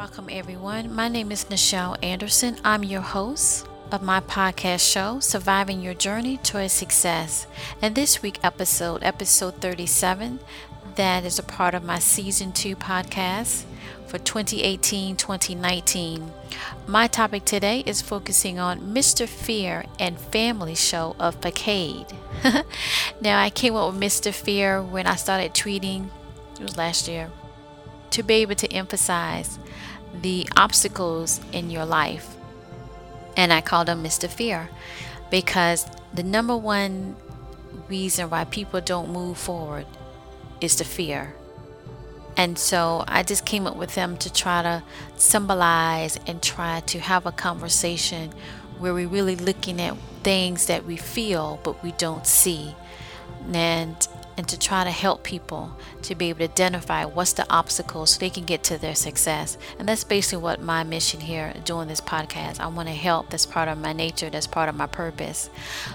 [0.00, 0.94] Welcome, everyone.
[0.94, 2.56] My name is Nichel Anderson.
[2.64, 7.46] I'm your host of my podcast show, Surviving Your Journey Towards Success.
[7.82, 10.40] And this week episode, episode 37,
[10.94, 13.64] that is a part of my season two podcast
[14.06, 16.32] for 2018 2019.
[16.86, 19.28] My topic today is focusing on Mr.
[19.28, 22.16] Fear and Family Show of Facade.
[23.20, 24.32] now, I came up with Mr.
[24.32, 26.08] Fear when I started tweeting,
[26.54, 27.30] it was last year,
[28.12, 29.58] to be able to emphasize
[30.14, 32.36] the obstacles in your life.
[33.36, 34.28] And I call them Mr.
[34.28, 34.68] Fear
[35.30, 37.16] because the number one
[37.88, 39.86] reason why people don't move forward
[40.60, 41.34] is the fear.
[42.36, 44.82] And so I just came up with them to try to
[45.16, 48.30] symbolize and try to have a conversation
[48.78, 52.74] where we're really looking at things that we feel but we don't see.
[53.52, 53.96] And
[54.40, 58.18] and to try to help people to be able to identify what's the obstacles so
[58.18, 59.58] they can get to their success.
[59.78, 62.58] And that's basically what my mission here doing this podcast.
[62.58, 63.28] I want to help.
[63.28, 65.50] That's part of my nature, that's part of my purpose.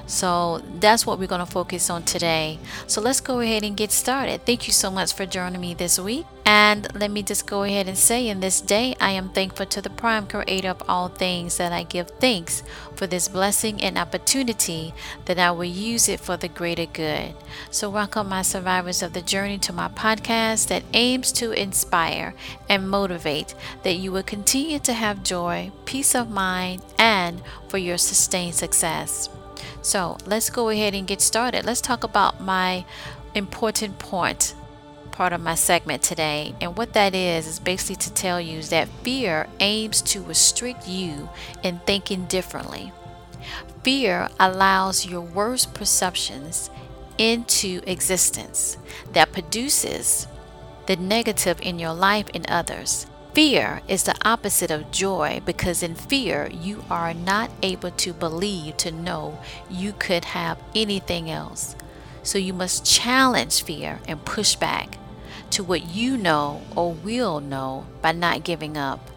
[0.05, 2.59] So that's what we're going to focus on today.
[2.85, 4.45] So let's go ahead and get started.
[4.45, 6.27] Thank you so much for joining me this week.
[6.47, 9.81] And let me just go ahead and say in this day, I am thankful to
[9.81, 12.61] the prime creator of all things that I give thanks
[12.95, 14.93] for this blessing and opportunity
[15.25, 17.33] that I will use it for the greater good.
[17.71, 22.35] So, welcome, my survivors of the journey, to my podcast that aims to inspire
[22.69, 27.97] and motivate that you will continue to have joy, peace of mind, and for your
[27.97, 29.29] sustained success.
[29.81, 31.65] So, let's go ahead and get started.
[31.65, 32.85] Let's talk about my
[33.33, 34.53] important point
[35.15, 36.53] part of my segment today.
[36.59, 41.29] And what that is, is basically to tell you that fear aims to restrict you
[41.63, 42.91] in thinking differently.
[43.83, 46.69] Fear allows your worst perceptions
[47.17, 48.77] into existence
[49.13, 50.27] that produces
[50.85, 53.07] the negative in your life and others.
[53.33, 58.77] Fear is the opposite of joy because in fear you are not able to believe
[58.77, 59.39] to know
[59.69, 61.75] you could have anything else.
[62.23, 64.97] So you must challenge fear and push back
[65.51, 69.09] to what you know or will know by not giving up.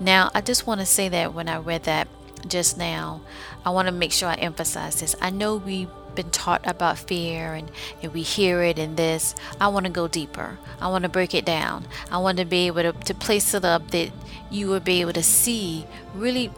[0.00, 2.08] Now, I just want to say that when I read that
[2.48, 3.20] just now,
[3.64, 5.14] I want to make sure I emphasize this.
[5.20, 7.70] I know we've been taught about fear and,
[8.02, 9.34] and we hear it in this.
[9.60, 10.58] I want to go deeper.
[10.80, 11.86] I want to break it down.
[12.10, 14.10] I want to be able to, to place it up that
[14.50, 16.50] you will be able to see really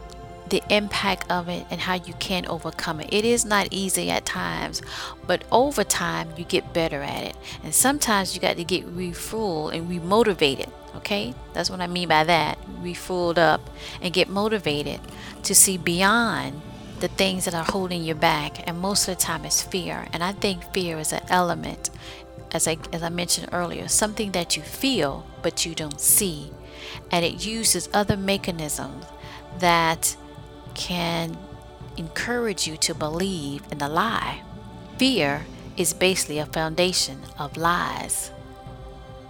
[0.49, 3.11] the impact of it and how you can overcome it.
[3.11, 4.81] It is not easy at times,
[5.25, 7.35] but over time you get better at it.
[7.63, 10.69] And sometimes you got to get refueled and remotivated.
[10.97, 12.57] Okay, that's what I mean by that.
[12.81, 13.69] Refueled up
[14.01, 15.01] and get motivated
[15.43, 16.61] to see beyond
[16.99, 18.65] the things that are holding you back.
[18.67, 20.07] And most of the time, it's fear.
[20.13, 21.89] And I think fear is an element,
[22.53, 26.51] as I as I mentioned earlier, something that you feel but you don't see,
[27.11, 29.05] and it uses other mechanisms
[29.59, 30.15] that
[30.75, 31.37] can
[31.97, 34.41] encourage you to believe in the lie.
[34.97, 35.45] Fear
[35.77, 38.31] is basically a foundation of lies.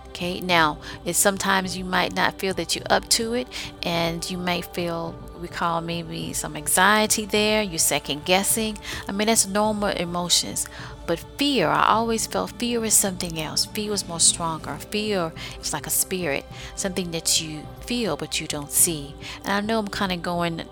[0.10, 3.48] Okay, now it's sometimes you might not feel that you're up to it,
[3.84, 8.78] and you may feel we call maybe some anxiety there, you're second guessing.
[9.08, 10.68] I mean, that's normal emotions.
[11.06, 13.66] But fear, I always felt fear is something else.
[13.66, 14.78] Fear is more stronger.
[14.78, 16.46] Fear is like a spirit,
[16.76, 19.14] something that you feel but you don't see.
[19.44, 20.64] And I know I'm kind of going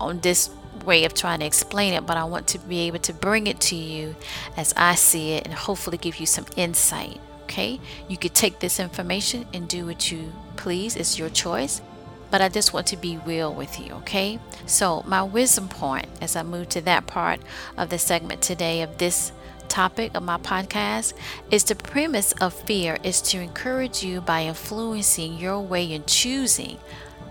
[0.00, 0.50] on this
[0.84, 3.60] way of trying to explain it, but I want to be able to bring it
[3.60, 4.14] to you
[4.56, 7.20] as I see it and hopefully give you some insight.
[7.44, 11.80] Okay, you could take this information and do what you please, it's your choice.
[12.28, 14.40] But I just want to be real with you, okay?
[14.66, 17.40] So, my wisdom point as I move to that part
[17.76, 19.30] of the segment today of this
[19.68, 21.12] topic of my podcast
[21.50, 26.78] is the premise of fear is to encourage you by influencing your way in choosing,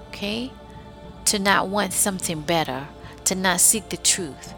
[0.08, 0.52] okay?
[1.26, 2.88] To not want something better,
[3.26, 4.52] to not seek the truth,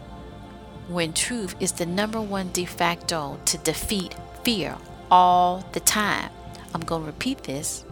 [0.88, 4.76] when truth is the number one de facto to defeat fear
[5.10, 6.30] all the time.
[6.74, 7.84] I'm going to repeat this,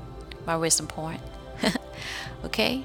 [0.47, 1.21] my wisdom point.
[2.45, 2.85] okay?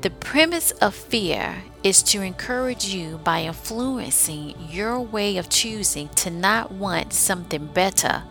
[0.00, 6.30] The premise of fear is to encourage you by influencing your way of choosing to
[6.30, 8.24] not want something better,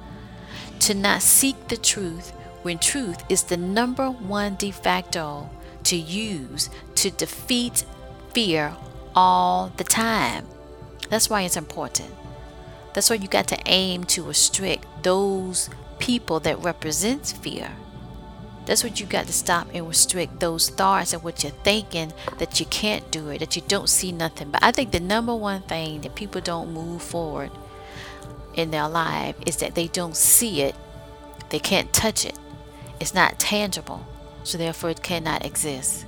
[0.79, 5.49] to not seek the truth when truth is the number one de facto
[5.83, 6.69] to use
[7.03, 7.85] to defeat
[8.33, 8.75] fear
[9.13, 10.45] all the time.
[11.09, 12.11] That's why it's important.
[12.94, 15.69] That's why you got to aim to restrict those
[16.00, 17.71] people that represents fear.
[18.65, 22.61] That's what you got to stop and restrict those thoughts and what you're thinking that
[22.61, 24.51] you can't do it, that you don't see nothing.
[24.51, 27.51] But I think the number one thing that people don't move forward
[28.53, 30.75] in their life is that they don't see it,
[31.49, 32.39] they can't touch it,
[33.01, 34.06] it's not tangible.
[34.45, 36.06] so therefore it cannot exist.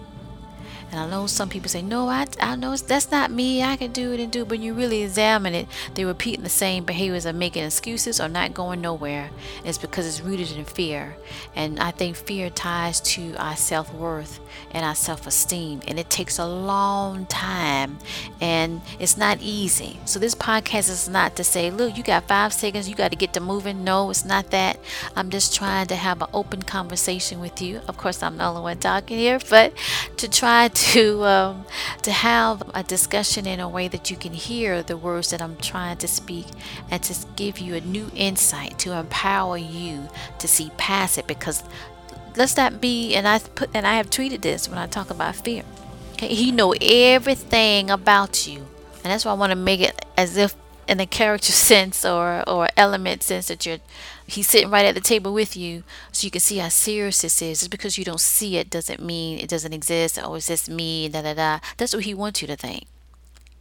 [0.91, 3.63] And I know some people say, no, I, I know that's not me.
[3.63, 4.47] I can do it and do it.
[4.47, 8.29] But when you really examine it, they're repeating the same behaviors of making excuses or
[8.29, 9.29] not going nowhere.
[9.63, 11.17] It's because it's rooted in fear.
[11.55, 14.39] And I think fear ties to our self worth
[14.71, 15.81] and our self esteem.
[15.87, 17.97] And it takes a long time
[18.39, 19.99] and it's not easy.
[20.05, 23.17] So this podcast is not to say, look, you got five seconds, you got to
[23.17, 23.83] get to moving.
[23.83, 24.79] No, it's not that.
[25.15, 27.81] I'm just trying to have an open conversation with you.
[27.87, 29.73] Of course, I'm the only one talking here, but
[30.17, 31.65] to try to um,
[32.01, 35.55] to have a discussion in a way that you can hear the words that I'm
[35.57, 36.47] trying to speak
[36.91, 41.63] and to give you a new insight to empower you to see past it because
[42.35, 45.35] let's not be and I put and I have tweeted this when I talk about
[45.35, 45.63] fear.
[46.13, 48.59] Okay, he know everything about you.
[49.03, 50.55] And that's why I want to make it as if
[50.87, 53.79] in a character sense or or element sense that you're
[54.27, 57.41] he's sitting right at the table with you so you can see how serious this
[57.41, 57.59] is.
[57.59, 60.19] Just because you don't see it doesn't mean it doesn't exist.
[60.21, 61.09] Oh, it's just me?
[61.09, 61.59] Da da da.
[61.77, 62.87] That's what he wants you to think.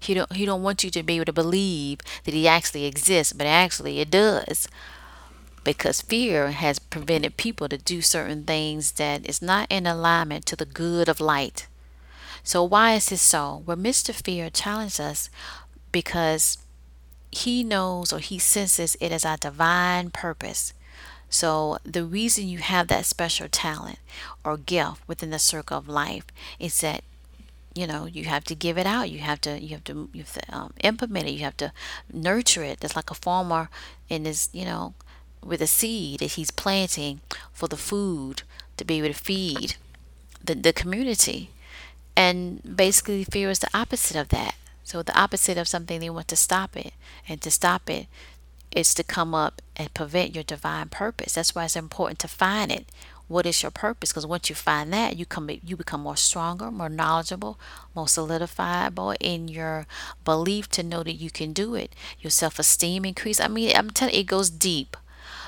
[0.00, 3.32] He don't he don't want you to be able to believe that he actually exists
[3.32, 4.68] but actually it does.
[5.62, 10.56] Because fear has prevented people to do certain things that is not in alignment to
[10.56, 11.66] the good of light.
[12.42, 13.62] So why is this so?
[13.64, 15.30] Well mr fear challenged us
[15.90, 16.58] because
[17.34, 20.72] he knows or he senses it as a divine purpose.
[21.28, 23.98] So, the reason you have that special talent
[24.44, 26.26] or gift within the circle of life
[26.60, 27.02] is that
[27.74, 29.10] you know you have to give it out.
[29.10, 31.32] You have to you have to you have to um, implement it.
[31.32, 31.72] You have to
[32.12, 32.84] nurture it.
[32.84, 33.68] It's like a farmer
[34.08, 34.94] in this you know
[35.42, 37.20] with a seed that he's planting
[37.52, 38.42] for the food
[38.76, 39.74] to be able to feed
[40.42, 41.50] the, the community.
[42.16, 44.54] And basically fear is the opposite of that
[44.84, 46.92] so the opposite of something they want to stop it.
[47.26, 48.06] And to stop it
[48.70, 51.34] is to come up and prevent your divine purpose.
[51.34, 52.86] That's why it's important to find it.
[53.26, 54.10] What is your purpose?
[54.12, 57.58] Because once you find that, you come you become more stronger, more knowledgeable,
[57.94, 59.86] more solidifiable in your
[60.26, 61.94] belief to know that you can do it.
[62.20, 63.40] Your self esteem increase.
[63.40, 64.96] I mean, I'm telling you, it goes deep.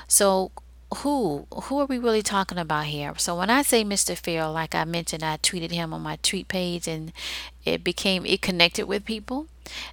[0.07, 0.51] So
[0.95, 3.13] who who are we really talking about here?
[3.17, 6.47] So when i say mr Fear, like i mentioned i tweeted him on my tweet
[6.47, 7.11] page and
[7.65, 9.47] it became it connected with people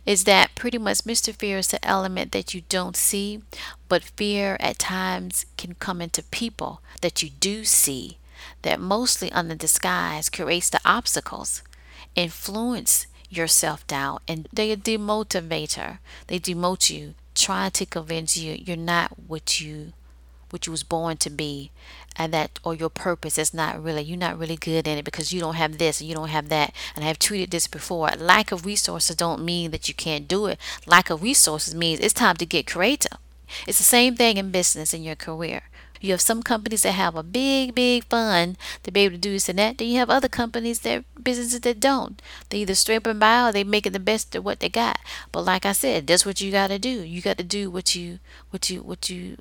[0.06, 3.42] is that pretty much mr fear is the element that you don't see
[3.88, 8.18] but fear at times can come into people that you do see
[8.62, 11.62] that mostly under disguise creates the obstacles
[12.14, 15.98] influence your self-doubt and they are demotivator.
[16.26, 19.92] They demote you trying to convince you you're not what you
[20.54, 21.72] what you was born to be
[22.16, 25.32] and that or your purpose is not really you're not really good in it because
[25.32, 28.08] you don't have this and you don't have that and i have tweeted this before
[28.16, 30.56] lack of resources don't mean that you can't do it
[30.86, 33.18] lack of resources means it's time to get creative
[33.66, 35.62] it's the same thing in business in your career
[36.04, 39.32] you have some companies that have a big, big fund to be able to do
[39.32, 39.78] this and that.
[39.78, 42.20] Then you have other companies that businesses that don't.
[42.50, 44.98] They either scraping by or they making the best of what they got.
[45.32, 46.90] But like I said, that's what you got to do.
[46.90, 48.18] You got to do what you,
[48.50, 49.38] what you, what you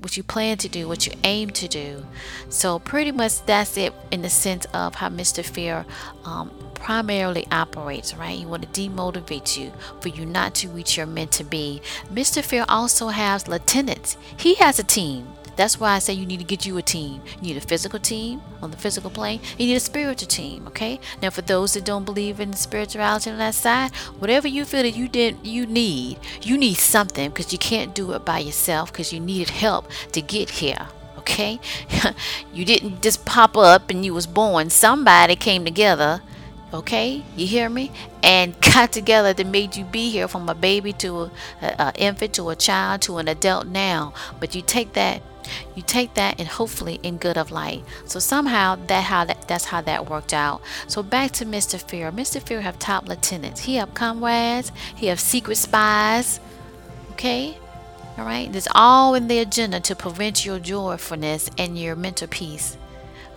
[0.00, 2.04] what you plan to do, what you aim to do.
[2.48, 5.44] So pretty much that's it in the sense of how Mr.
[5.44, 5.84] Fear
[6.24, 8.38] um, primarily operates, right?
[8.38, 11.82] He want to demotivate you for you not to reach your meant to be.
[12.12, 12.42] Mr.
[12.42, 14.16] Fear also has lieutenants.
[14.36, 15.26] He has a team.
[15.58, 17.20] That's why I say you need to get you a team.
[17.42, 19.40] You need a physical team on the physical plane.
[19.58, 21.00] You need a spiritual team, okay?
[21.20, 24.96] Now for those that don't believe in spirituality on that side, whatever you feel that
[24.96, 29.12] you did you need, you need something because you can't do it by yourself because
[29.12, 30.86] you needed help to get here
[31.18, 31.58] okay
[32.54, 36.22] you didn't just pop up and you was born somebody came together
[36.72, 37.22] okay?
[37.36, 37.90] You hear me?
[38.22, 41.30] And got together that made you be here from a baby to a,
[41.62, 44.12] a, a infant to a child to an adult now.
[44.40, 45.22] But you take that
[45.74, 47.82] you take that and hopefully in good of light.
[48.04, 50.60] So somehow that how that, that's how that worked out.
[50.86, 52.12] So back to mr fear.
[52.12, 53.62] Mr fear have top lieutenants.
[53.62, 54.72] He have comrades.
[54.94, 56.40] He have secret spies.
[57.12, 57.56] Okay?
[58.16, 58.54] All right?
[58.54, 62.76] It's all in the agenda to prevent your joyfulness and your mental peace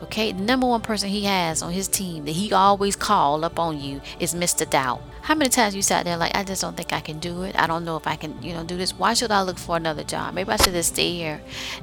[0.03, 3.59] Okay, the number one person he has on his team that he always call up
[3.59, 4.67] on you is Mr.
[4.67, 5.01] Doubt.
[5.21, 7.55] How many times you sat there like, I just don't think I can do it.
[7.57, 8.97] I don't know if I can, you know, do this.
[8.97, 10.33] Why should I look for another job?
[10.33, 11.41] Maybe I should just stay here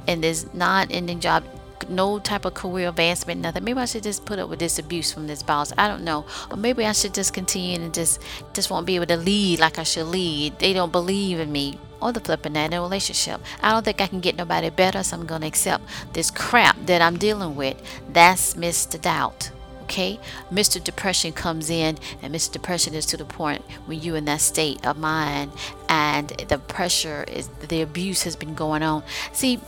[0.09, 1.45] in this non-ending job
[1.89, 3.65] no type of career advancement, nothing.
[3.65, 5.73] Maybe I should just put up with this abuse from this boss.
[5.79, 6.27] I don't know.
[6.51, 8.21] Or maybe I should just continue and just
[8.53, 10.59] just won't be able to lead like I should lead.
[10.59, 11.79] They don't believe in me.
[12.01, 13.41] Or the flipping that in a relationship.
[13.63, 17.03] I don't think I can get nobody better, so I'm gonna accept this crap that
[17.03, 17.77] I'm dealing with.
[18.13, 19.01] That's Mr.
[19.01, 19.51] Doubt
[19.89, 20.21] okay
[20.53, 24.41] mr depression comes in and mr depression is to the point when you're in that
[24.41, 25.51] state of mind
[25.89, 29.03] and the pressure is the abuse has been going on
[29.33, 29.59] see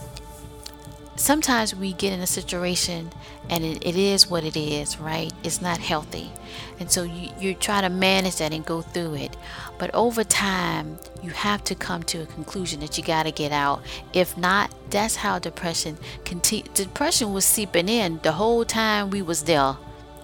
[1.16, 3.10] sometimes we get in a situation
[3.48, 5.32] and it, it is what it is, right?
[5.42, 6.30] It's not healthy.
[6.78, 9.36] And so you, you try to manage that and go through it.
[9.78, 13.52] But over time, you have to come to a conclusion that you got to get
[13.52, 13.82] out.
[14.12, 16.70] If not, that's how depression continue.
[16.74, 19.76] Depression was seeping in the whole time we was there,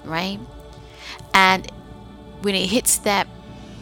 [0.04, 0.38] right?
[1.34, 1.70] And
[2.42, 3.26] when it hits that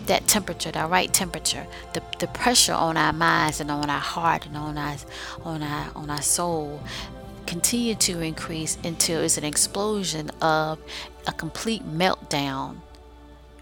[0.06, 4.46] that temperature, that right temperature, the, the pressure on our minds and on our heart
[4.46, 4.96] and on our
[5.42, 6.80] on our on our soul
[7.46, 10.78] continue to increase until it's an explosion of
[11.26, 12.76] a complete meltdown.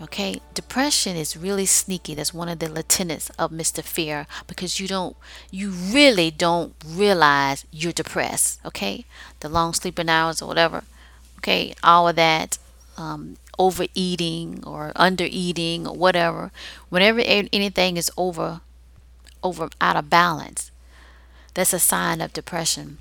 [0.01, 2.15] Okay, depression is really sneaky.
[2.15, 3.83] That's one of the lieutenants of Mr.
[3.85, 5.17] Fear because you don't,
[5.51, 8.59] you really don't realize you're depressed.
[8.65, 9.05] Okay,
[9.41, 10.83] the long sleeping hours or whatever.
[11.39, 12.59] Okay, all of that.
[12.97, 16.51] Um, overeating or undereating or whatever,
[16.89, 18.61] whenever anything is over
[19.43, 20.71] over out of balance,
[21.55, 22.99] that's a sign of depression.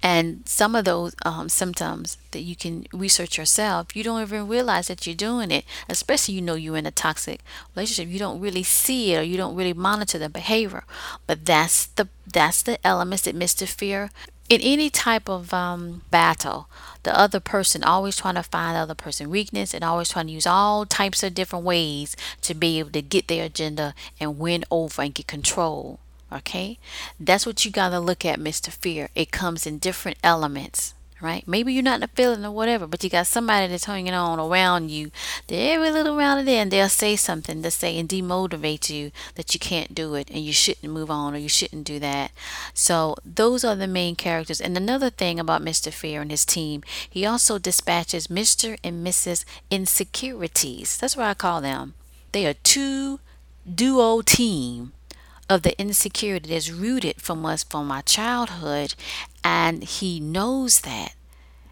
[0.00, 4.86] And some of those um, symptoms that you can research yourself, you don't even realize
[4.86, 5.64] that you're doing it.
[5.88, 7.40] Especially you know you're in a toxic
[7.74, 10.84] relationship, you don't really see it or you don't really monitor the behavior.
[11.26, 13.66] But that's the that's the elements that Mr.
[13.66, 14.10] Fear
[14.48, 16.68] in any type of um, battle,
[17.02, 20.32] the other person always trying to find the other person weakness and always trying to
[20.32, 24.64] use all types of different ways to be able to get their agenda and win
[24.70, 26.00] over and get control.
[26.30, 26.78] Okay,
[27.18, 28.70] that's what you got to look at, Mr.
[28.70, 29.08] Fear.
[29.14, 31.46] It comes in different elements right?
[31.46, 35.10] Maybe you're not feeling or whatever, but you got somebody that's hanging on around you.
[35.46, 39.54] They're every little around it and they'll say something to say and demotivate you that
[39.54, 42.30] you can't do it and you shouldn't move on or you shouldn't do that.
[42.74, 44.60] So those are the main characters.
[44.60, 45.92] And another thing about Mr.
[45.92, 48.78] Fear and his team, he also dispatches Mr.
[48.84, 49.44] and Mrs.
[49.70, 50.98] Insecurities.
[50.98, 51.94] That's what I call them.
[52.32, 53.20] They are two
[53.74, 54.92] duo team
[55.48, 58.94] of the insecurity that's rooted from us from our childhood
[59.42, 61.14] and he knows that.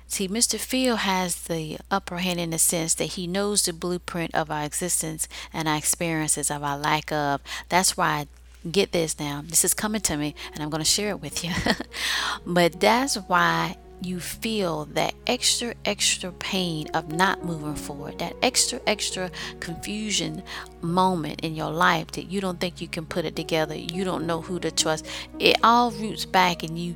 [0.08, 4.34] See mr Fear has the upper hand in the sense that he knows the blueprint
[4.34, 7.40] of our existence and our experiences of our lack of.
[7.68, 8.26] That's why
[8.64, 9.42] I get this now.
[9.44, 11.52] This is coming to me and i'm going to share it with you.
[12.46, 18.80] But that's why you feel that extra, extra pain of not moving forward, that extra,
[18.86, 20.42] extra confusion
[20.82, 24.26] moment in your life that you don't think you can put it together, you don't
[24.26, 25.06] know who to trust,
[25.38, 26.94] it all roots back and you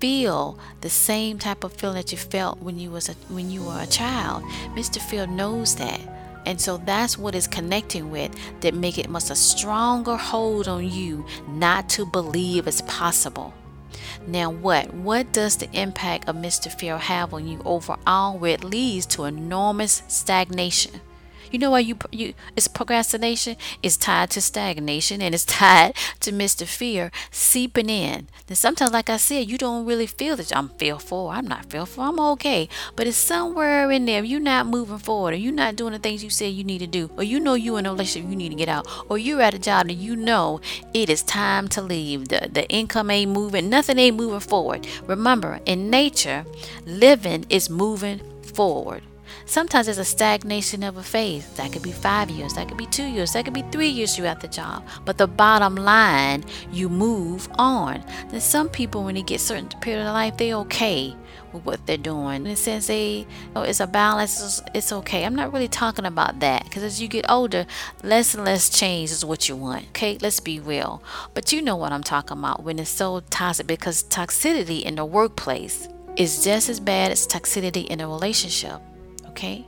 [0.00, 3.62] feel the same type of feeling that you felt when you was a, when you
[3.62, 4.42] were a child.
[4.74, 4.98] Mr.
[4.98, 6.00] Fear knows that.
[6.46, 10.88] And so that's what is connecting with that make it much a stronger hold on
[10.88, 13.52] you not to believe it's possible.
[14.26, 14.92] Now, what?
[14.94, 16.70] What does the impact of Mr.
[16.72, 18.38] Fear have on you overall?
[18.38, 21.00] Where it leads to enormous stagnation.
[21.50, 26.32] You know why you you it's procrastination is tied to stagnation and it's tied to
[26.32, 26.66] Mr.
[26.66, 28.28] Fear seeping in.
[28.48, 31.28] And sometimes, like I said, you don't really feel that I'm fearful.
[31.28, 32.04] I'm not fearful.
[32.04, 32.68] I'm okay.
[32.96, 34.22] But it's somewhere in there.
[34.24, 36.86] You're not moving forward, or you're not doing the things you said you need to
[36.86, 39.42] do, or you know you in a relationship you need to get out, or you're
[39.42, 40.60] at a job and you know
[40.94, 42.28] it is time to leave.
[42.28, 43.68] The the income ain't moving.
[43.68, 44.86] Nothing ain't moving forward.
[45.06, 46.44] Remember, in nature,
[46.86, 49.02] living is moving forward.
[49.50, 51.44] Sometimes there's a stagnation of a phase.
[51.54, 54.16] That could be five years, that could be two years, that could be three years
[54.16, 54.86] you're the job.
[55.04, 58.04] But the bottom line, you move on.
[58.28, 61.16] Then some people, when they get certain period of life, they're okay
[61.52, 62.46] with what they're doing.
[62.46, 63.26] And since they,
[63.56, 65.24] it's a balance, it's, it's okay.
[65.24, 67.66] I'm not really talking about that because as you get older,
[68.04, 69.88] less and less change is what you want.
[69.88, 71.02] Okay, let's be real.
[71.34, 75.04] But you know what I'm talking about when it's so toxic because toxicity in the
[75.04, 78.80] workplace is just as bad as toxicity in a relationship.
[79.30, 79.64] Okay?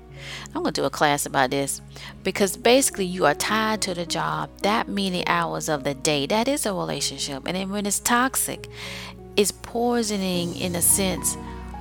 [0.54, 1.80] I'm going to do a class about this
[2.22, 6.26] because basically you are tied to the job that many hours of the day.
[6.26, 7.44] That is a relationship.
[7.46, 8.68] And then when it's toxic,
[9.36, 11.36] it's poisoning in a sense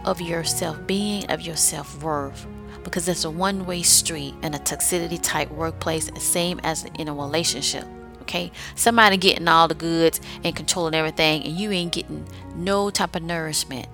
[0.05, 2.47] of your self being, of your self worth.
[2.83, 7.13] Because it's a one way street in a toxicity type workplace, same as in a
[7.13, 7.85] relationship.
[8.23, 13.15] Okay, somebody getting all the goods and controlling everything, and you ain't getting no type
[13.15, 13.88] of nourishment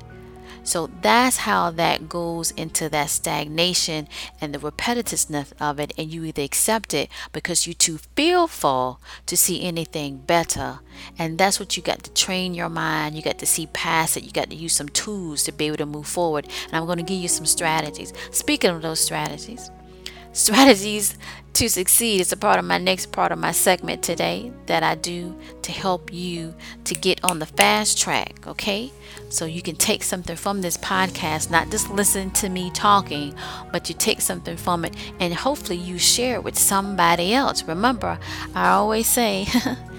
[0.68, 4.10] so that's how that goes into that stagnation
[4.42, 5.94] and the repetitiveness of it.
[5.98, 10.80] And you either accept it because you're too fearful to see anything better.
[11.18, 13.16] And that's what you got to train your mind.
[13.16, 14.26] You got to see past it.
[14.26, 16.50] You got to use some tools to be able to move forward.
[16.66, 18.12] And I'm going to give you some strategies.
[18.32, 19.72] Speaking of those strategies,
[20.34, 21.18] strategies
[21.58, 24.94] to succeed is a part of my next part of my segment today that I
[24.94, 28.92] do to help you to get on the fast track, okay?
[29.30, 33.34] So you can take something from this podcast, not just listen to me talking,
[33.72, 37.64] but you take something from it and hopefully you share it with somebody else.
[37.64, 38.20] Remember,
[38.54, 39.48] I always say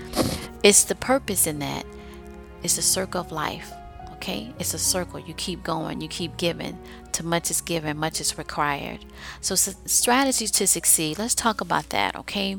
[0.62, 1.84] it's the purpose in that.
[2.62, 3.72] It's the circle of life.
[4.28, 4.52] Okay?
[4.58, 5.18] It's a circle.
[5.18, 6.78] You keep going, you keep giving.
[7.12, 9.06] To much is given, much is required.
[9.40, 11.18] So, strategies to succeed.
[11.18, 12.58] Let's talk about that, okay?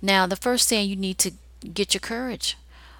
[0.00, 1.32] Now, the first thing you need to
[1.74, 2.56] get your courage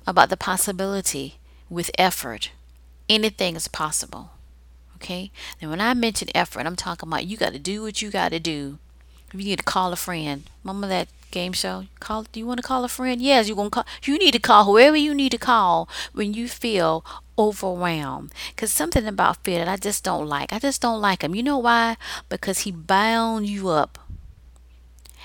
[0.07, 1.39] about the possibility
[1.71, 2.51] with effort.
[3.09, 4.33] Anything is possible.
[4.97, 5.31] Okay?
[5.63, 8.33] And when I mention effort, I'm talking about you got to do what you got
[8.33, 8.79] to do.
[9.33, 11.87] If you need to call a friend, remember that game show?
[11.99, 12.25] Call.
[12.31, 13.21] Do you want to call a friend?
[13.21, 13.87] Yes, you gonna call.
[14.05, 17.05] You need to call whoever you need to call when you feel
[17.37, 18.33] overwhelmed.
[18.57, 20.53] Cause something about fear that I just don't like.
[20.53, 21.35] I just don't like him.
[21.35, 21.97] You know why?
[22.29, 23.99] Because he bound you up,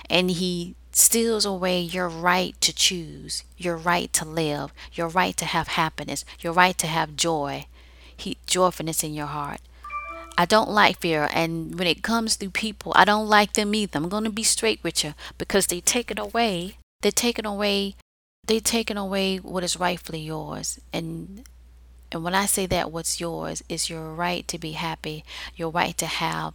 [0.09, 5.45] and he steals away your right to choose, your right to live, your right to
[5.45, 7.67] have happiness, your right to have joy,
[8.15, 9.59] he, joyfulness in your heart.
[10.37, 13.97] I don't like fear, and when it comes through people, I don't like them either.
[13.97, 16.77] I'm going to be straight with you because they take it away.
[17.01, 17.95] They're taking away.
[18.45, 21.43] they're taking away what is rightfully yours, and
[22.11, 25.25] and when I say that, what's yours is your right to be happy,
[25.55, 26.53] your right to have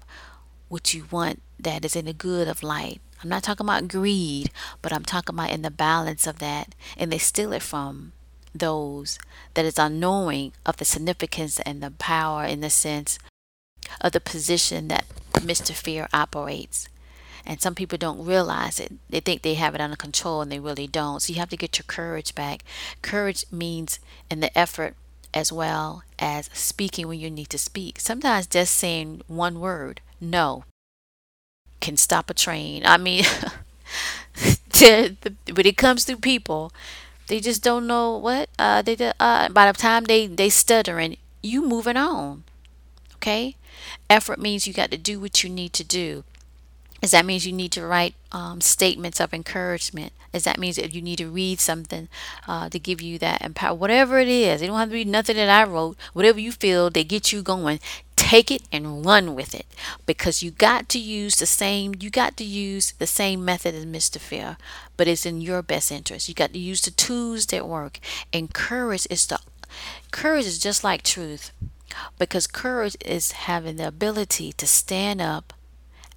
[0.68, 4.50] what you want that is in the good of light, I'm not talking about greed,
[4.80, 6.74] but I'm talking about in the balance of that.
[6.96, 8.12] And they steal it from
[8.54, 9.18] those
[9.54, 13.18] that is unknowing of the significance and the power in the sense
[14.00, 15.72] of the position that Mr.
[15.72, 16.88] Fear operates.
[17.44, 18.92] And some people don't realize it.
[19.10, 21.20] They think they have it under control and they really don't.
[21.20, 22.62] So you have to get your courage back.
[23.02, 23.98] Courage means
[24.30, 24.94] in the effort
[25.34, 27.98] as well as speaking when you need to speak.
[27.98, 30.64] Sometimes just saying one word, no,
[31.80, 32.82] can stop a train.
[32.86, 33.24] I mean,
[34.80, 36.72] when it comes to people,
[37.28, 38.96] they just don't know what uh, they.
[39.20, 42.44] Uh, by the time they they stuttering, you moving on.
[43.16, 43.56] Okay,
[44.08, 46.24] effort means you got to do what you need to do.
[47.00, 50.12] Is that means you need to write um, statements of encouragement?
[50.32, 52.08] Is that means that you need to read something
[52.46, 53.74] uh, to give you that empower?
[53.74, 55.96] Whatever it is, it don't have to be nothing that I wrote.
[56.12, 57.80] Whatever you feel, they get you going
[58.32, 59.66] take it and run with it
[60.06, 63.84] because you got to use the same you got to use the same method as
[63.84, 64.18] Mr.
[64.18, 64.56] Fear,
[64.96, 66.30] but it's in your best interest.
[66.30, 67.98] You got to use the tools that work.
[68.32, 69.38] And courage is the
[70.12, 71.52] courage is just like truth
[72.18, 75.52] because courage is having the ability to stand up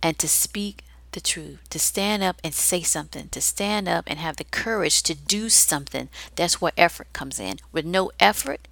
[0.02, 4.20] and to speak the truth, to stand up and say something, to stand up and
[4.20, 6.10] have the courage to do something.
[6.36, 7.60] That's where effort comes in.
[7.72, 8.68] With no effort,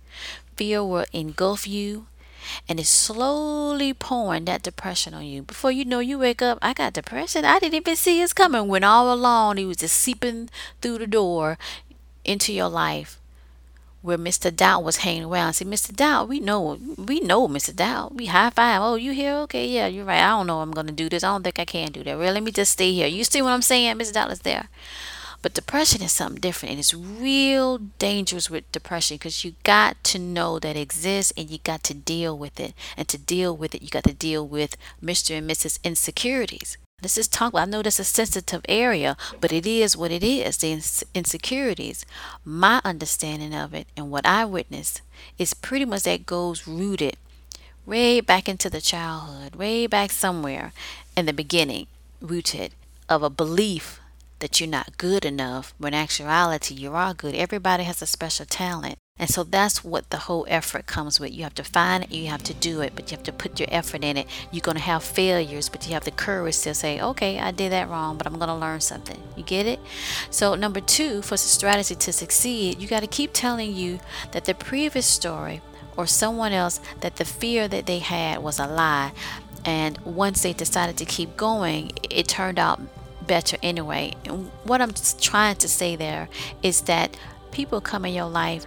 [0.55, 2.07] fear will engulf you
[2.67, 5.41] and it's slowly pouring that depression on you.
[5.43, 7.45] Before you know, you wake up, I got depression.
[7.45, 8.67] I didn't even see it coming.
[8.67, 10.49] When all along, it was just seeping
[10.81, 11.57] through the door
[12.25, 13.19] into your life
[14.03, 14.53] where Mr.
[14.53, 15.53] Doubt was hanging around.
[15.53, 15.95] See, Mr.
[15.95, 17.73] Doubt, we know, we know Mr.
[17.73, 18.13] Doubt.
[18.13, 18.81] We high five.
[18.81, 19.33] Oh, you here?
[19.45, 20.21] Okay, yeah, you're right.
[20.21, 21.23] I don't know I'm gonna do this.
[21.23, 22.17] I don't think I can do that.
[22.17, 23.07] Really, let me just stay here.
[23.07, 23.97] You see what I'm saying?
[23.97, 24.13] Mr.
[24.13, 24.67] Doubt is there.
[25.41, 30.19] But depression is something different and it's real dangerous with depression because you got to
[30.19, 32.73] know that it exists and you got to deal with it.
[32.95, 35.37] And to deal with it, you got to deal with Mr.
[35.37, 35.79] and Mrs.
[35.83, 36.77] Insecurities.
[37.03, 37.53] This is talk.
[37.53, 40.57] I know that's a sensitive area, but it is what it is.
[40.57, 40.71] The
[41.13, 42.05] insecurities.
[42.45, 45.01] My understanding of it and what I witnessed
[45.37, 47.17] is pretty much that goes rooted
[47.85, 50.71] way back into the childhood, way back somewhere
[51.17, 51.87] in the beginning,
[52.21, 52.71] rooted
[53.09, 53.99] of a belief
[54.39, 57.35] that you're not good enough when actuality you are good.
[57.35, 58.97] Everybody has a special talent.
[59.19, 61.31] And so that's what the whole effort comes with.
[61.33, 63.59] You have to find it, you have to do it, but you have to put
[63.59, 64.27] your effort in it.
[64.51, 67.71] You're going to have failures, but you have the courage to say, okay, I did
[67.71, 69.21] that wrong, but I'm going to learn something.
[69.37, 69.79] You get it?
[70.31, 73.99] So, number two, for the strategy to succeed, you got to keep telling you
[74.31, 75.61] that the previous story
[75.95, 79.11] or someone else that the fear that they had was a lie.
[79.63, 82.81] And once they decided to keep going, it turned out
[83.27, 84.13] better anyway.
[84.25, 86.29] And what I'm trying to say there
[86.63, 87.15] is that
[87.51, 88.65] people come in your life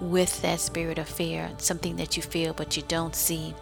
[0.00, 3.54] with that spirit of fear, something that you feel but you don't see,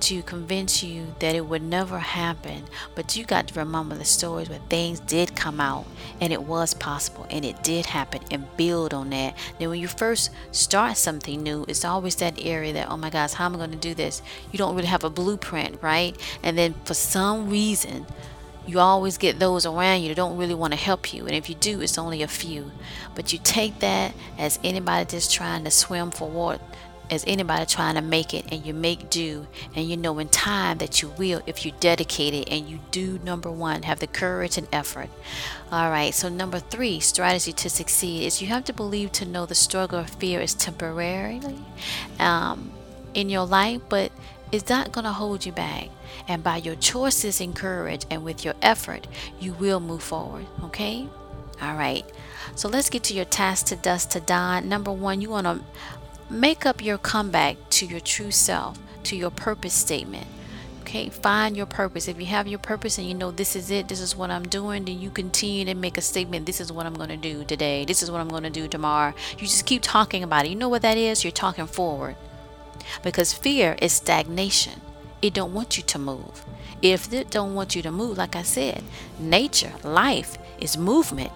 [0.00, 2.64] to convince you that it would never happen.
[2.94, 5.86] But you got to remember the stories where things did come out
[6.20, 9.36] and it was possible and it did happen and build on that.
[9.58, 13.32] Then, when you first start something new, it's always that area that, oh my gosh,
[13.32, 14.22] how am I going to do this?
[14.52, 16.16] You don't really have a blueprint, right?
[16.42, 18.06] And then for some reason,
[18.68, 21.26] you always get those around you that don't really want to help you.
[21.26, 22.70] And if you do, it's only a few.
[23.14, 26.60] But you take that as anybody just trying to swim for water,
[27.10, 29.46] as anybody trying to make it, and you make do.
[29.74, 33.18] And you know in time that you will if you dedicate it and you do,
[33.24, 35.08] number one, have the courage and effort.
[35.72, 39.46] All right, so number three, strategy to succeed is you have to believe to know
[39.46, 41.56] the struggle of fear is temporarily
[42.18, 42.70] um,
[43.14, 44.12] in your life, but
[44.52, 45.88] it's not going to hold you back.
[46.26, 49.06] And by your choices and courage and with your effort,
[49.40, 50.46] you will move forward.
[50.64, 51.08] Okay?
[51.60, 52.04] All right.
[52.54, 54.68] So let's get to your task to dusk to dawn.
[54.68, 55.60] Number one, you want to
[56.30, 60.26] make up your comeback to your true self, to your purpose statement.
[60.80, 62.08] Okay, find your purpose.
[62.08, 64.44] If you have your purpose and you know this is it, this is what I'm
[64.44, 66.46] doing, then you continue to make a statement.
[66.46, 67.84] This is what I'm going to do today.
[67.84, 69.12] This is what I'm going to do tomorrow.
[69.32, 70.48] You just keep talking about it.
[70.48, 71.24] You know what that is?
[71.24, 72.16] You're talking forward.
[73.02, 74.80] Because fear is stagnation.
[75.20, 76.44] It don't want you to move.
[76.80, 78.84] If it don't want you to move, like I said,
[79.18, 81.32] nature, life is movement.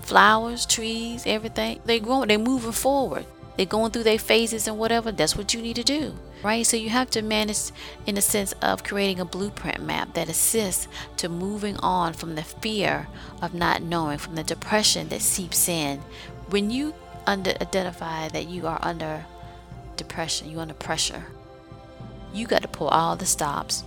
[0.00, 3.26] Flowers, trees, everything, they growing, they're moving forward.
[3.56, 5.12] They're going through their phases and whatever.
[5.12, 6.66] That's what you need to do right?
[6.66, 7.70] So you have to manage
[8.06, 12.42] in the sense of creating a blueprint map that assists to moving on from the
[12.42, 13.08] fear
[13.42, 16.00] of not knowing, from the depression that seeps in.
[16.48, 16.94] When you
[17.26, 19.26] under identify that you are under
[19.98, 21.26] depression, you under pressure,
[22.32, 23.84] you got to pull all the stops.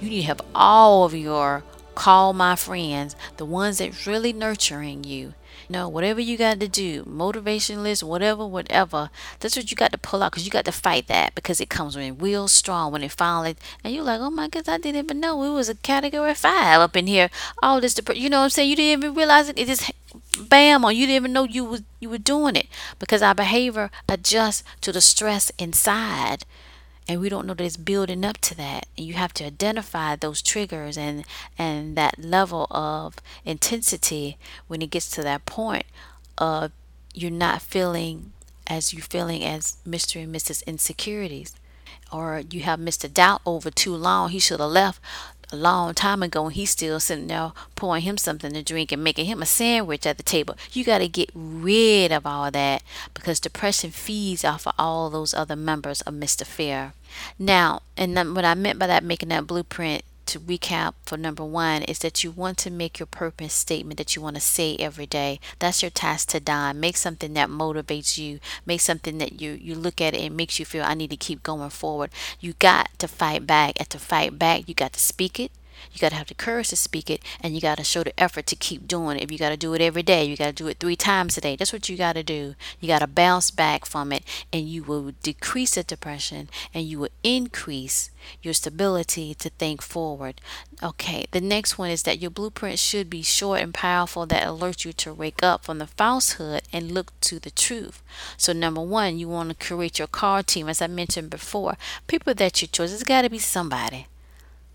[0.00, 1.64] You need to have all of your
[1.96, 5.34] call my friends, the ones that's really nurturing you,
[5.68, 9.92] You know, whatever you got to do, motivation list, whatever, whatever, that's what you got
[9.92, 12.92] to pull out because you got to fight that because it comes in real strong
[12.92, 15.68] when it finally, and you're like, oh my goodness, I didn't even know it was
[15.68, 17.28] a category five up in here.
[17.62, 18.70] All this, depression, you know what I'm saying?
[18.70, 19.58] You didn't even realize it.
[19.58, 19.92] It just
[20.38, 22.66] bam on you didn't even know you was you were doing it
[22.98, 26.44] because our behavior adjusts to the stress inside
[27.08, 30.14] and we don't know that it's building up to that and you have to identify
[30.14, 31.24] those triggers and
[31.58, 35.86] and that level of intensity when it gets to that point
[36.36, 36.70] of
[37.14, 38.32] you're not feeling
[38.66, 40.22] as you're feeling as Mr.
[40.22, 40.64] and Mrs.
[40.66, 41.54] Insecurities
[42.12, 43.12] or you have Mr.
[43.12, 45.00] Doubt over too long he should have left
[45.50, 49.02] a long time ago and he's still sitting there pouring him something to drink and
[49.02, 50.56] making him a sandwich at the table.
[50.72, 52.82] You got to get rid of all that
[53.14, 56.44] because depression feeds off of all those other members of Mr.
[56.44, 56.92] Fear.
[57.38, 61.82] Now, and what I meant by that, making that blueprint to recap for number one
[61.82, 65.06] is that you want to make your purpose statement that you want to say every
[65.06, 65.40] day.
[65.58, 66.80] That's your task to dime.
[66.80, 68.40] Make something that motivates you.
[68.64, 71.16] Make something that you you look at it and makes you feel I need to
[71.16, 72.10] keep going forward.
[72.40, 73.78] You got to fight back.
[73.78, 75.50] And to fight back, you got to speak it.
[75.92, 78.18] You got to have the courage to speak it and you got to show the
[78.18, 79.22] effort to keep doing it.
[79.22, 81.36] If you got to do it every day, you got to do it three times
[81.36, 81.56] a day.
[81.56, 82.54] That's what you got to do.
[82.80, 87.00] You got to bounce back from it and you will decrease the depression and you
[87.00, 88.10] will increase
[88.42, 90.40] your stability to think forward.
[90.82, 94.84] Okay, the next one is that your blueprint should be short and powerful that alerts
[94.84, 98.02] you to wake up from the falsehood and look to the truth.
[98.36, 101.76] So, number one, you want to create your car team, as I mentioned before.
[102.06, 104.06] People that you choose, it's got to be somebody,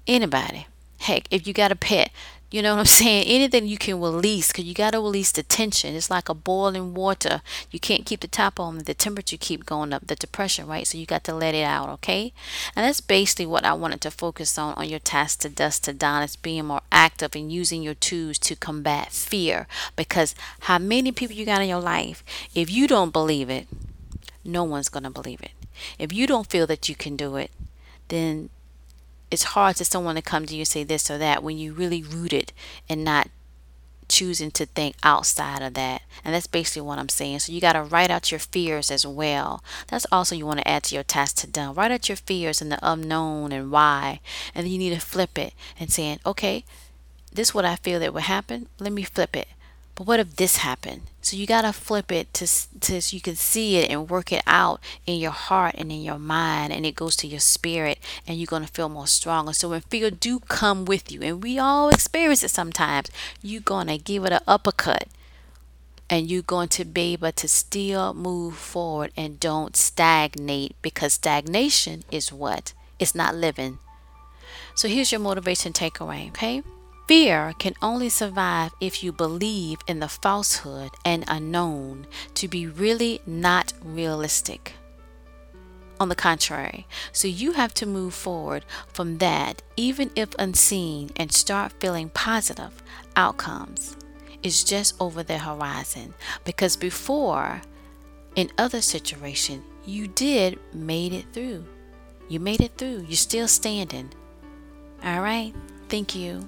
[0.07, 0.67] anybody
[1.03, 2.11] Heck, if you got a pet,
[2.49, 3.25] you know what I'm saying?
[3.27, 5.95] Anything you can release because you got to release the tension.
[5.95, 7.41] It's like a boiling water.
[7.71, 10.87] You can't keep the top on, the temperature keep going up, the depression, right?
[10.87, 12.31] So you got to let it out, okay?
[12.73, 15.93] And that's basically what I wanted to focus on on your task to dusk to
[15.93, 16.23] dawn.
[16.23, 19.67] It's being more active and using your tools to combat fear.
[19.97, 22.23] Because how many people you got in your life,
[22.55, 23.67] if you don't believe it,
[24.45, 25.51] no one's to believe it.
[25.99, 27.51] If you don't feel that you can do it,
[28.07, 28.49] then
[29.33, 31.73] it's hard to someone to come to you and say this or that when you
[31.73, 32.53] really rooted
[32.87, 33.29] and not
[34.07, 36.03] choosing to think outside of that.
[36.23, 37.39] And that's basically what I'm saying.
[37.39, 39.63] So you got to write out your fears as well.
[39.87, 41.73] That's also you want to add to your task to done.
[41.73, 44.19] Write out your fears and the unknown and why.
[44.53, 46.63] And then you need to flip it and saying, okay,
[47.31, 48.67] this is what I feel that would happen.
[48.79, 49.47] Let me flip it.
[49.95, 51.03] But what if this happened?
[51.21, 52.47] So you got to flip it to,
[52.79, 56.01] to so you can see it and work it out in your heart and in
[56.01, 59.53] your mind and it goes to your spirit and you're to feel more stronger.
[59.53, 63.11] So when fear do come with you and we all experience it sometimes,
[63.43, 65.07] you're to give it an uppercut
[66.09, 72.03] and you're going to be able to still move forward and don't stagnate because stagnation
[72.11, 72.73] is what?
[72.99, 73.77] It's not living.
[74.75, 76.63] So here's your motivation takeaway, okay?
[77.05, 83.19] Fear can only survive if you believe in the falsehood and unknown to be really
[83.25, 84.73] not realistic.
[85.99, 91.31] On the contrary, so you have to move forward from that, even if unseen, and
[91.31, 92.81] start feeling positive
[93.17, 93.97] outcomes.
[94.41, 96.13] It's just over the horizon
[96.45, 97.61] because before,
[98.35, 101.65] in other situations, you did made it through.
[102.29, 103.05] You made it through.
[103.07, 104.11] You're still standing.
[105.03, 105.53] All right.
[105.89, 106.47] Thank you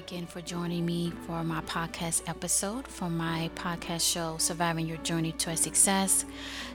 [0.00, 5.32] again for joining me for my podcast episode for my podcast show, Surviving Your Journey
[5.32, 6.24] to Success.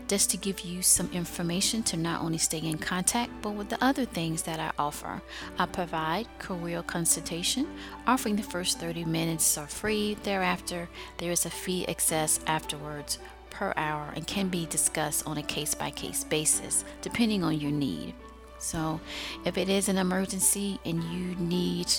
[0.08, 3.84] Just to give you some information to not only stay in contact, but with the
[3.84, 5.24] other things that I offer.
[5.58, 7.68] I provide career consultation,
[8.06, 10.18] offering the first 30 minutes are free.
[10.22, 13.18] Thereafter, there is a fee access afterwards
[13.50, 17.72] per hour and can be discussed on a case by case basis, depending on your
[17.72, 18.14] need.
[18.60, 19.02] So,
[19.46, 21.92] if it is an emergency and you need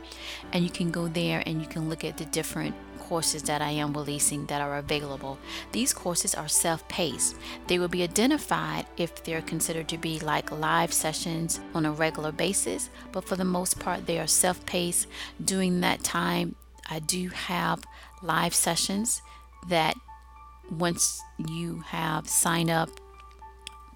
[0.53, 2.75] And you can go there and you can look at the different
[3.10, 5.39] courses that I am releasing that are available.
[5.71, 7.36] These courses are self paced.
[7.65, 12.32] They will be identified if they're considered to be like live sessions on a regular
[12.32, 15.08] basis, but for the most part, they are self paced.
[15.43, 16.55] During that time,
[16.89, 17.84] I do have
[18.21, 19.21] live sessions
[19.67, 19.95] that
[20.71, 22.89] once you have signed up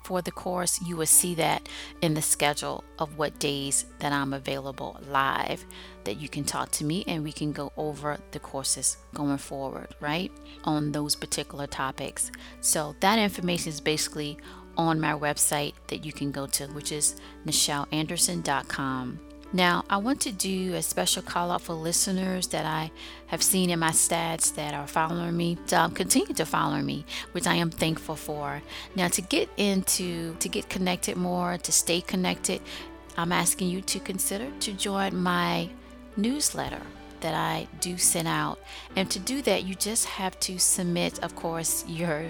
[0.03, 1.69] for the course, you will see that
[2.01, 5.65] in the schedule of what days that I'm available live
[6.03, 9.95] that you can talk to me and we can go over the courses going forward,
[10.01, 10.29] right?
[10.65, 12.32] On those particular topics.
[12.60, 14.38] So that information is basically
[14.75, 19.33] on my website that you can go to, which is nichelanderson.com.
[19.56, 22.92] Now, I want to do a special call out for listeners that I
[23.28, 27.46] have seen in my stats that are following me, um, continue to follow me, which
[27.46, 28.63] I am thankful for.
[28.96, 32.62] Now, to get into, to get connected more, to stay connected,
[33.16, 35.70] I'm asking you to consider to join my
[36.18, 36.82] newsletter
[37.23, 38.59] that I do send out.
[38.95, 42.25] And to do that, you just have to submit, of course, your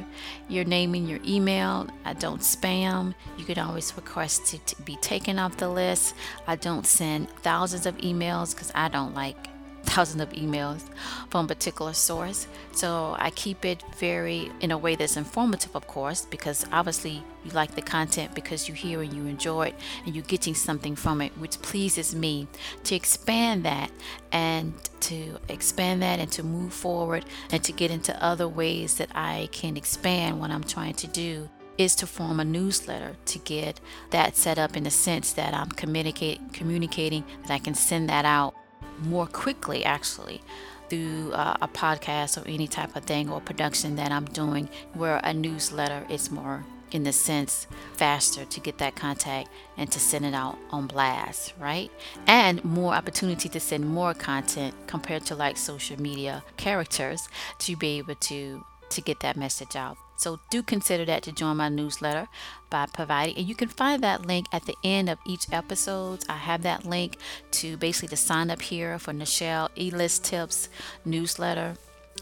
[0.47, 1.87] your name and your email.
[2.05, 3.13] I don't spam.
[3.37, 6.15] You can always request to, to be taken off the list.
[6.47, 9.52] I don't send thousands of emails because I don't like
[9.85, 10.81] thousands of emails
[11.29, 12.47] from a particular source.
[12.71, 17.51] So I keep it very in a way that's informative, of course, because obviously you
[17.51, 21.21] like the content because you hear and you enjoy it and you're getting something from
[21.21, 22.47] it, which pleases me.
[22.85, 23.91] To expand that
[24.31, 29.09] and to expand that and to move forward and to get into other ways that
[29.13, 33.79] I can expand what I'm trying to do is to form a newsletter to get
[34.11, 38.25] that set up in the sense that I'm communicate, communicating that I can send that
[38.25, 38.53] out
[39.03, 40.41] more quickly actually
[40.89, 45.19] through uh, a podcast or any type of thing or production that I'm doing where
[45.23, 50.25] a newsletter is more in the sense faster to get that contact and to send
[50.25, 51.91] it out on blast, right?
[52.27, 57.27] And more opportunity to send more content compared to like social media characters
[57.59, 59.97] to be able to to get that message out.
[60.15, 62.27] So do consider that to join my newsletter
[62.69, 66.23] by providing, and you can find that link at the end of each episode.
[66.29, 67.17] I have that link
[67.51, 70.69] to basically to sign up here for Nichel E-List Tips
[71.05, 71.75] newsletter.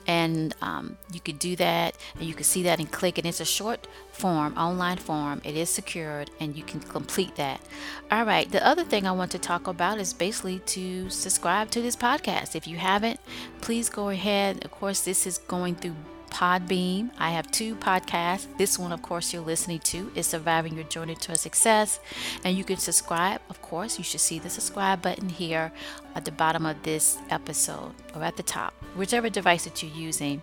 [0.08, 3.40] And um, you could do that, and you can see that and click And It's
[3.40, 5.42] a short form, online form.
[5.44, 7.62] It is secured, and you can complete that.
[8.10, 8.50] All right.
[8.50, 12.56] The other thing I want to talk about is basically to subscribe to this podcast.
[12.56, 13.20] If you haven't,
[13.60, 14.66] please go ahead.
[14.66, 15.96] Of course, this is going through
[16.42, 17.12] Podbean.
[17.20, 18.48] I have two podcasts.
[18.58, 22.00] This one, of course, you're listening to is Surviving Your Journey to a Success.
[22.44, 23.42] And you can subscribe.
[23.48, 25.72] Of course, you should see the subscribe button here
[26.16, 30.42] at the bottom of this episode or at the top, whichever device that you're using.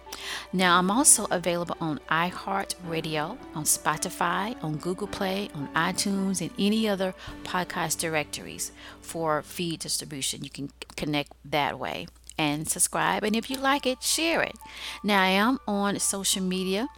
[0.52, 6.88] Now, I'm also available on iHeartRadio, on Spotify, on Google Play, on iTunes, and any
[6.88, 10.44] other podcast directories for feed distribution.
[10.44, 12.06] You can connect that way
[12.38, 13.24] and subscribe.
[13.24, 14.56] And if you like it, share it.
[15.02, 16.88] Now, I am on social media.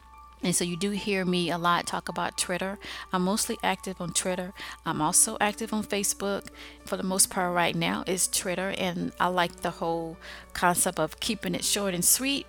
[0.43, 2.79] And so you do hear me a lot talk about Twitter.
[3.13, 4.55] I'm mostly active on Twitter.
[4.87, 6.47] I'm also active on Facebook.
[6.87, 10.17] For the most part right now is Twitter and I like the whole
[10.55, 12.47] concept of keeping it short and sweet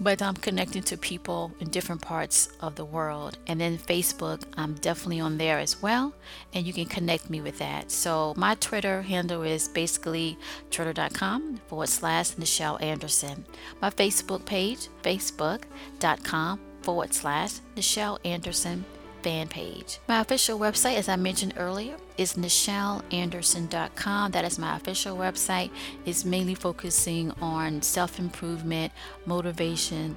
[0.00, 3.38] but I'm connecting to people in different parts of the world.
[3.46, 6.12] And then Facebook, I'm definitely on there as well,
[6.52, 7.90] and you can connect me with that.
[7.90, 10.38] So my Twitter handle is basically
[10.70, 13.44] twitter.com forward slash Nichel Anderson.
[13.80, 18.84] My Facebook page, facebook.com forward slash Nichel Anderson
[19.26, 19.98] fan page.
[20.06, 24.30] My official website, as I mentioned earlier, is NichelAnderson.com.
[24.30, 25.70] That is my official website.
[26.04, 28.92] It's mainly focusing on self improvement,
[29.24, 30.14] motivation,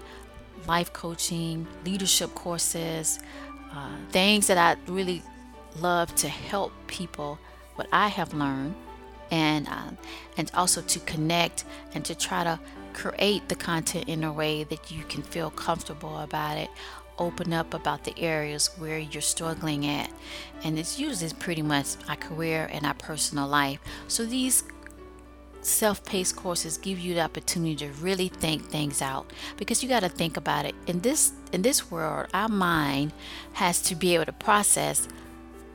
[0.68, 3.18] life coaching, leadership courses,
[3.74, 5.24] uh, things that I really
[5.80, 7.40] love to help people,
[7.78, 8.76] what I have learned,
[9.32, 9.90] and uh,
[10.38, 11.64] and also to connect
[11.96, 12.60] and to try to
[12.94, 16.70] create the content in a way that you can feel comfortable about it
[17.20, 20.10] open up about the areas where you're struggling at.
[20.64, 23.80] And it's usually pretty much our career and our personal life.
[24.08, 24.64] So these
[25.62, 29.32] self-paced courses give you the opportunity to really think things out.
[29.58, 30.76] Because you got to think about it.
[30.88, 33.12] In this in this world our mind
[33.54, 35.08] has to be able to process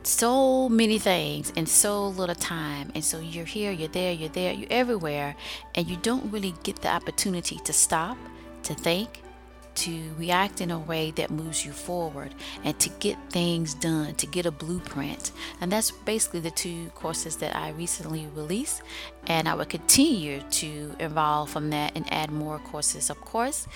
[0.06, 2.92] so many things in so little time.
[2.94, 5.34] And so you're here, you're there, you're there, you're everywhere,
[5.74, 8.16] and you don't really get the opportunity to stop,
[8.64, 9.22] to think,
[9.74, 14.26] to react in a way that moves you forward and to get things done, to
[14.26, 15.32] get a blueprint.
[15.60, 18.82] And that's basically the two courses that I recently released.
[19.26, 23.66] And I will continue to evolve from that and add more courses, of course.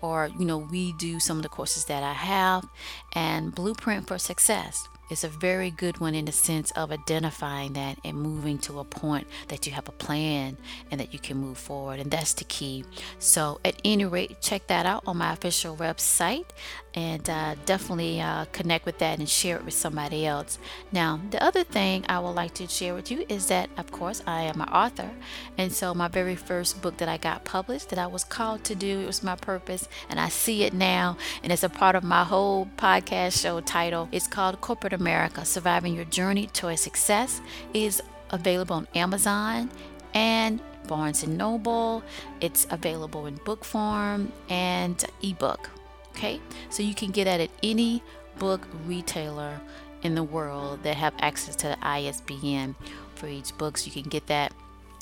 [0.00, 2.66] Or, you know, redo some of the courses that I have
[3.14, 7.98] and Blueprint for Success is a very good one in the sense of identifying that
[8.04, 10.56] and moving to a point that you have a plan
[10.90, 12.00] and that you can move forward.
[12.00, 12.84] And that's the key.
[13.18, 16.46] So, at any rate, check that out on my official website
[16.94, 20.58] and uh, definitely uh, connect with that and share it with somebody else.
[20.92, 24.22] Now, the other thing I would like to share with you is that, of course,
[24.26, 25.10] I am an author.
[25.58, 28.74] And so, my very first book that I got published that I was called to
[28.74, 31.16] do, it was my purpose, and I see it now.
[31.42, 34.08] And it's a part of my whole podcast show title.
[34.12, 37.40] It's called Corporate America Surviving Your Journey Toward Success.
[37.72, 39.70] It is available on Amazon
[40.12, 42.02] and Barnes and Noble.
[42.40, 45.73] It's available in book form and ebook.
[46.16, 48.02] Okay, so you can get that at any
[48.38, 49.60] book retailer
[50.02, 52.76] in the world that have access to the ISBN
[53.16, 53.76] for each book.
[53.76, 54.52] So you can get that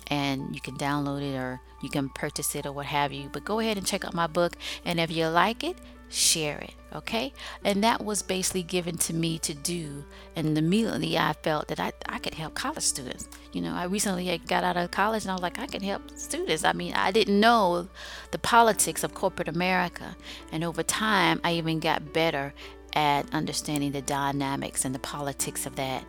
[0.06, 3.28] and you can download it or you can purchase it or what have you.
[3.30, 5.76] But go ahead and check out my book, and if you like it,
[6.12, 7.32] share it okay
[7.64, 10.04] and that was basically given to me to do
[10.36, 14.38] and immediately i felt that i, I could help college students you know i recently
[14.46, 17.10] got out of college and i was like i can help students i mean i
[17.10, 17.88] didn't know
[18.30, 20.14] the politics of corporate america
[20.52, 22.52] and over time i even got better
[22.94, 26.04] at understanding the dynamics and the politics of that.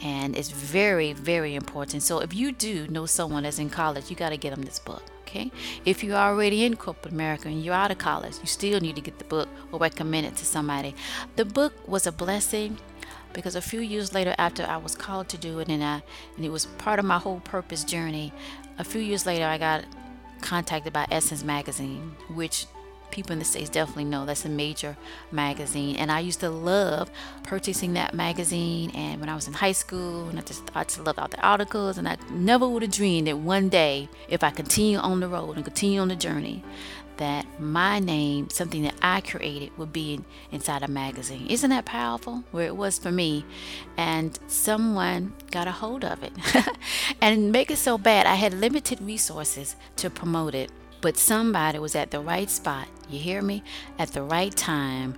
[0.00, 2.02] And it's very, very important.
[2.02, 4.78] So if you do know someone that's in college, you got to get them this
[4.78, 5.02] book.
[5.28, 5.50] Okay.
[5.84, 9.02] If you're already in corporate America and you're out of college, you still need to
[9.02, 10.94] get the book or recommend it to somebody.
[11.36, 12.78] The book was a blessing
[13.34, 16.02] because a few years later after I was called to do it and I
[16.36, 18.32] and it was part of my whole purpose journey,
[18.78, 19.84] a few years later I got
[20.40, 22.64] contacted by Essence magazine, which
[23.10, 24.96] people in the States definitely know that's a major
[25.30, 25.96] magazine.
[25.96, 27.10] And I used to love
[27.42, 28.90] purchasing that magazine.
[28.90, 31.40] And when I was in high school, and I just, I just loved all the
[31.40, 31.98] articles.
[31.98, 35.56] And I never would have dreamed that one day, if I continue on the road
[35.56, 36.62] and continue on the journey,
[37.16, 40.20] that my name, something that I created, would be
[40.52, 41.48] inside a magazine.
[41.48, 42.44] Isn't that powerful?
[42.52, 43.44] Where it was for me.
[43.96, 46.32] And someone got a hold of it.
[47.20, 51.94] and make it so bad, I had limited resources to promote it but somebody was
[51.94, 53.62] at the right spot, you hear me,
[53.98, 55.16] at the right time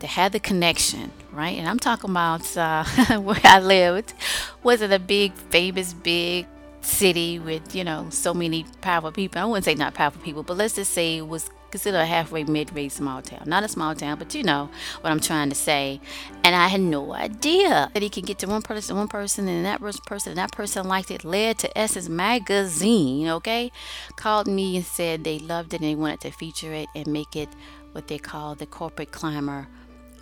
[0.00, 1.58] to have the connection, right?
[1.58, 2.84] And I'm talking about uh,
[3.20, 4.14] where I lived.
[4.62, 6.46] Wasn't a big, famous, big
[6.80, 9.40] city with, you know, so many powerful people.
[9.40, 12.44] I wouldn't say not powerful people, but let's just say it was considered a halfway
[12.44, 13.42] mid-range small town.
[13.46, 16.00] Not a small town, but you know what I'm trying to say.
[16.44, 19.64] And I had no idea that he could get to one person, one person, and
[19.64, 21.24] that person, and that person liked it.
[21.24, 23.70] Led to Essence Magazine, okay?
[24.16, 27.36] Called me and said they loved it and they wanted to feature it and make
[27.36, 27.48] it
[27.92, 29.68] what they call the corporate climber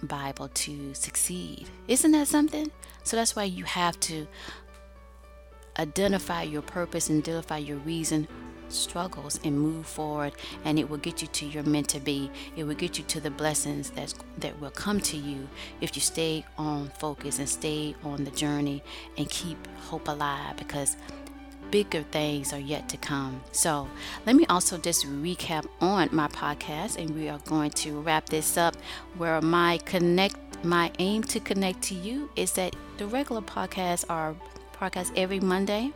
[0.02, 1.68] Bible to succeed.
[1.88, 2.70] Isn't that something?
[3.02, 4.26] So that's why you have to
[5.78, 8.26] identify your purpose and identify your reason
[8.68, 10.32] struggles and move forward
[10.64, 13.20] and it will get you to your meant to be it will get you to
[13.20, 15.48] the blessings that that will come to you
[15.80, 18.82] if you stay on focus and stay on the journey
[19.16, 20.96] and keep hope alive because
[21.70, 23.40] bigger things are yet to come.
[23.52, 23.88] So,
[24.24, 28.56] let me also just recap on my podcast, and we are going to wrap this
[28.56, 28.76] up.
[29.16, 34.36] Where my connect, my aim to connect to you is that the regular podcasts are
[34.72, 35.92] podcast every Monday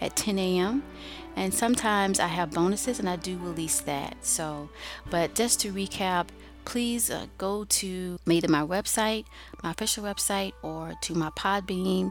[0.00, 0.82] at 10 a.m.
[1.36, 4.24] And sometimes I have bonuses and I do release that.
[4.24, 4.68] So,
[5.10, 6.28] but just to recap,
[6.64, 9.24] please uh, go to either my website,
[9.62, 12.10] my official website, or to my Podbean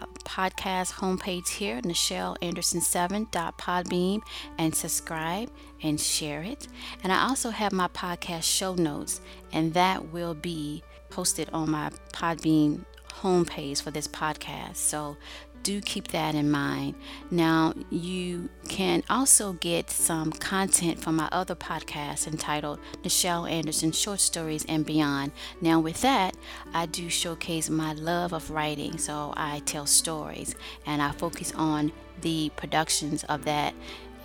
[0.00, 4.22] uh, podcast homepage here, NichelAnderson7.podbean,
[4.58, 5.50] and subscribe
[5.82, 6.68] and share it.
[7.02, 9.20] And I also have my podcast show notes,
[9.52, 12.84] and that will be posted on my Podbean
[13.20, 14.76] homepage for this podcast.
[14.76, 15.16] So
[15.62, 16.94] do keep that in mind.
[17.30, 24.20] Now, you can also get some content from my other podcast entitled Nichel Anderson Short
[24.20, 25.32] Stories and Beyond.
[25.60, 26.36] Now, with that,
[26.72, 28.98] I do showcase my love of writing.
[28.98, 30.54] So I tell stories
[30.86, 31.92] and I focus on
[32.22, 33.74] the productions of that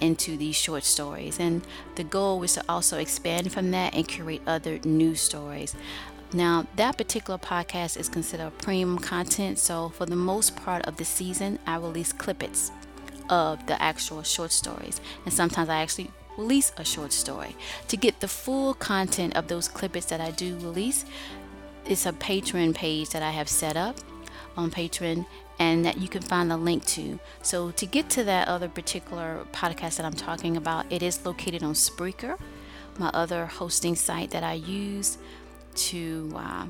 [0.02, 1.40] into these short stories.
[1.40, 1.62] And
[1.96, 5.76] the goal is to also expand from that and create other new stories.
[6.34, 11.06] Now, that particular podcast is considered premium content, so for the most part of the
[11.06, 12.72] season, I release clippets
[13.30, 17.56] of the actual short stories, and sometimes I actually release a short story.
[17.88, 21.06] To get the full content of those clippets that I do release,
[21.86, 23.98] it's a Patreon page that I have set up
[24.58, 25.26] on Patreon
[25.60, 27.20] and that you can find the link to.
[27.42, 31.64] So, to get to that other particular podcast that I'm talking about, it is located
[31.64, 32.38] on Spreaker,
[32.98, 35.18] my other hosting site that I use
[35.76, 36.66] to uh,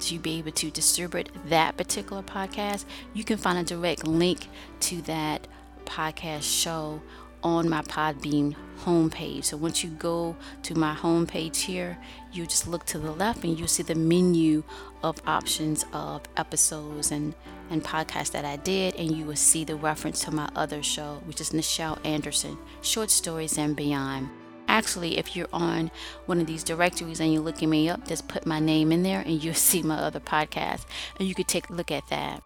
[0.00, 2.84] to be able to distribute that particular podcast,
[3.14, 4.48] you can find a direct link
[4.80, 5.46] to that
[5.84, 7.00] podcast show
[7.42, 8.54] on my Podbean
[8.84, 9.44] homepage.
[9.44, 11.98] So once you go to my homepage here,
[12.32, 14.62] you just look to the left and you'll see the menu
[15.02, 17.34] of options of episodes and,
[17.70, 21.20] and podcasts that I did, and you will see the reference to my other show,
[21.26, 24.28] which is Nichel Anderson, Short Stories and Beyond
[24.68, 25.90] actually if you're on
[26.26, 29.20] one of these directories and you're looking me up just put my name in there
[29.20, 30.84] and you'll see my other podcast.
[31.18, 32.42] And you could take a look at that.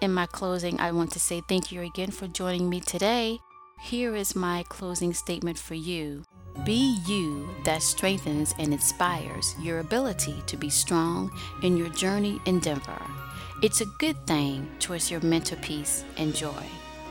[0.00, 3.40] In my closing i want to say thank you again for joining me today.
[3.80, 6.24] Here is my closing statement for you.
[6.64, 11.30] Be you that strengthens and inspires your ability to be strong
[11.62, 13.02] in your journey in Denver.
[13.62, 14.68] it's a good thing.
[14.80, 16.64] Towards your mental peace and joy.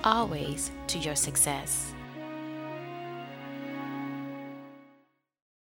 [0.04, 1.95] Always to your success